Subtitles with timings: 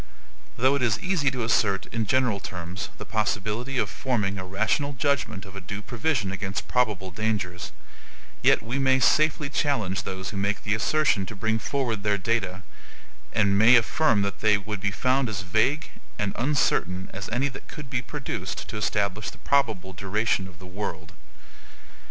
[0.57, 4.93] Though it is easy to assert, in general terms, the possibility of forming a rational
[4.93, 7.71] judgment of a due provision against probable dangers,
[8.41, 12.63] yet we may safely challenge those who make the assertion to bring forward their data,
[13.31, 17.67] and may affirm that they would be found as vague and uncertain as any that
[17.67, 21.13] could be produced to establish the probable duration of the world.